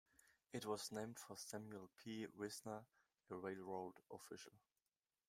[0.51, 2.25] It was named for Samuel P.
[2.35, 2.87] Wisner,
[3.29, 4.53] a railroad official.